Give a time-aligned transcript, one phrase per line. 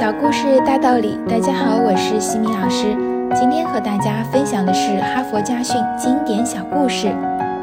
[0.00, 2.96] 小故事大道理，大家好，我是西米老师。
[3.34, 7.14] 今天和大家分享的是哈佛家训经典小故事。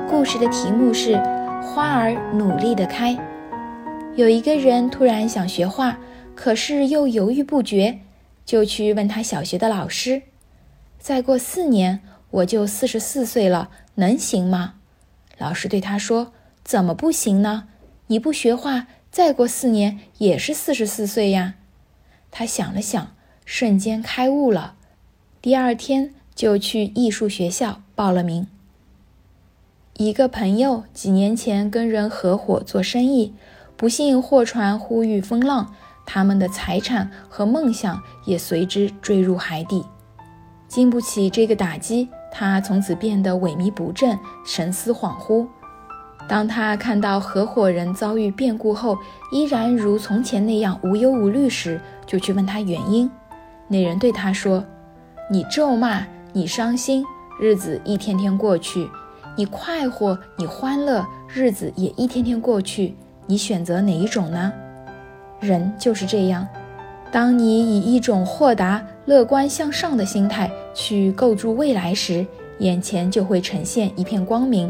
[0.08, 1.16] 故事的题目是
[1.64, 3.16] 《花儿努力地开》。
[4.16, 5.98] 有一个人突然想学画，
[6.36, 8.02] 可是又犹豫不决，
[8.46, 10.22] 就去问他小学的老师
[11.02, 14.76] ：“再过四年我就四十四岁了，能行吗？”
[15.40, 16.34] 老师对他说
[16.64, 17.64] ：“怎么不行呢？
[18.06, 21.56] 你不学画，再过四年也是四十四岁呀。”
[22.32, 24.76] 他想了想，瞬间开悟了。
[25.42, 28.48] 第二天就去艺术学校报了名。
[29.94, 33.34] 一个朋友几年前跟人合伙做生意，
[33.76, 35.74] 不幸货船呼吁风浪，
[36.06, 39.84] 他们的财产和梦想也随之坠入海底。
[40.68, 45.48] 经不起这个打击，他从此变得萎靡不振，神思恍惚。
[46.28, 48.98] 当他看到合伙人遭遇变故后，
[49.32, 53.10] 依然如从前那样无忧无虑时，就去问他原因。
[53.68, 54.64] 那人对他说
[55.32, 57.04] ：“你咒骂，你伤心，
[57.40, 58.90] 日子一天天过去；
[59.38, 62.94] 你快活，你欢乐，日子也一天天过去。
[63.26, 64.52] 你选择哪一种呢？”
[65.40, 66.48] 人就是这样，
[67.12, 72.26] 当你以一种豁达、乐观向上的心态去构筑未来时，
[72.60, 74.70] 眼前就会呈现一片光明；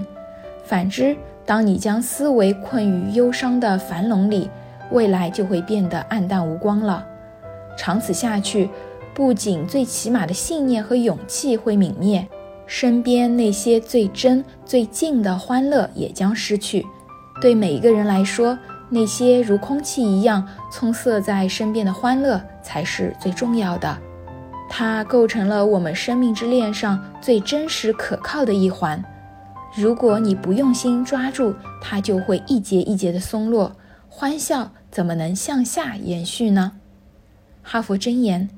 [0.66, 1.16] 反之，
[1.48, 4.50] 当你将思维困于忧伤的樊笼里，
[4.92, 7.03] 未来就会变得暗淡无光了。
[7.78, 8.70] 长此下去，
[9.14, 12.28] 不仅最起码的信念和勇气会泯灭，
[12.66, 16.86] 身边那些最真最近的欢乐也将失去。
[17.42, 18.59] 对每一个人来说，
[18.90, 23.98] 那些如空气一样充塞在身边的欢乐才是最重要的，
[24.70, 29.02] 它构成了我们生命之链上最真实可靠的一环。
[29.76, 33.76] 如果你不用心抓住，它就会一节一节的松落。
[34.09, 36.74] 欢笑怎么能向下延续呢？
[37.62, 38.50] 哈佛箴言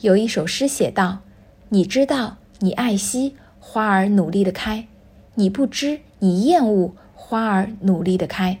[0.00, 1.20] 有一首诗写道
[1.68, 4.86] ：“你知道，你爱惜花儿努力的开；
[5.34, 8.60] 你不知，你厌恶花儿努力的开。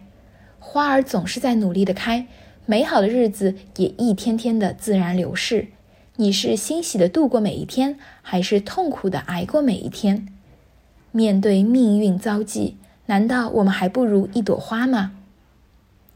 [0.58, 2.26] 花儿总是在努力的开，
[2.66, 5.68] 美好的日子也一天天的自然流逝。
[6.16, 10.26] 你是欣喜的度过每一天，还是痛苦的挨过每一天？”
[11.12, 15.12] 面对命运遭际，难道我们还不如一朵花吗？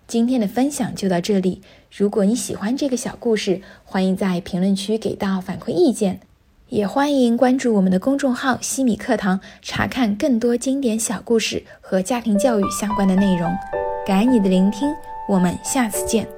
[0.08, 1.62] 今天的分享就到这里。
[1.94, 6.20] 如果你喜欢这个小故事，欢迎在评论区给到反馈意见，
[6.68, 13.52] 也欢迎关注我们的公众号“西米课堂”，查看更多经典小故事和家庭教育相关的内容。
[14.06, 14.88] 感恩你的聆听，
[15.28, 16.35] 我们下次见。